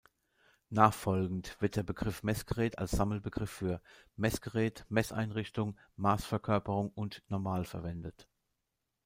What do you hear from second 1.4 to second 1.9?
wird der